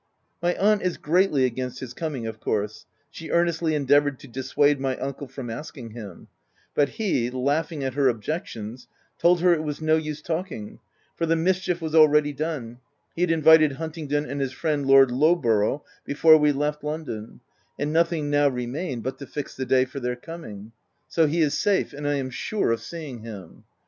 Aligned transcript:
My 0.41 0.55
aunt 0.55 0.81
is 0.81 0.97
greatly 0.97 1.45
against 1.45 1.79
his 1.79 1.93
coming, 1.93 2.25
of 2.25 2.39
course: 2.39 2.87
she 3.11 3.29
earnestly 3.29 3.75
endeavoured 3.75 4.17
to 4.21 4.27
dis 4.27 4.51
suade 4.51 4.79
my 4.79 4.97
uncle 4.97 5.27
from 5.27 5.51
asking 5.51 5.91
him; 5.91 6.27
but 6.73 6.89
he, 6.97 7.29
laughing 7.29 7.83
at 7.83 7.93
her 7.93 8.09
objections, 8.09 8.87
told 9.19 9.41
her 9.41 9.53
it 9.53 9.61
was 9.63 9.79
no 9.79 9.97
use 9.97 10.23
talking 10.23 10.79
for 11.15 11.27
the 11.27 11.35
mischief 11.35 11.81
was 11.83 11.93
already 11.93 12.33
done: 12.33 12.79
he 13.15 13.21
had 13.21 13.29
invited 13.29 13.73
Huntingdon 13.73 14.25
and 14.25 14.41
his 14.41 14.53
friend 14.53 14.87
Lord 14.87 15.11
Lowborough 15.11 15.83
before 16.03 16.35
we 16.39 16.51
left 16.51 16.83
London, 16.83 17.41
and 17.77 17.93
no 17.93 18.03
thing 18.03 18.31
now 18.31 18.47
remained 18.49 19.03
but 19.03 19.19
to 19.19 19.27
fix 19.27 19.55
the 19.55 19.67
day 19.67 19.85
for 19.85 19.99
their 19.99 20.15
coming. 20.15 20.71
So 21.09 21.27
he 21.27 21.41
is 21.43 21.55
safe, 21.55 21.93
and 21.93 22.07
1 22.07 22.15
am 22.15 22.29
sure 22.31 22.71
of 22.71 22.81
seeing 22.81 23.19
him. 23.19 23.65